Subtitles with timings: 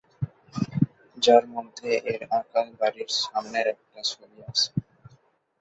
[1.17, 4.69] যার মধ্যে এর আঁকা বাড়ির সামনের একটা ছবি আছে।